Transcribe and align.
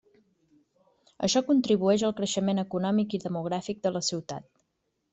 Això 1.27 1.43
contribueix 1.51 2.07
al 2.09 2.17
creixement 2.21 2.65
econòmic 2.65 3.17
i 3.19 3.23
demogràfic 3.29 3.87
de 3.89 3.97
la 3.97 4.07
ciutat. 4.13 4.53